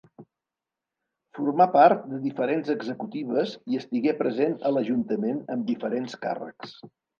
Formà 1.39 1.67
part 1.75 2.07
de 2.13 2.21
diferents 2.23 2.71
executives 2.75 3.55
i 3.75 3.79
estigué 3.83 4.15
present 4.25 4.57
a 4.71 4.75
l'Ajuntament 4.79 5.45
amb 5.57 5.71
diferents 5.71 6.21
càrrecs. 6.27 6.77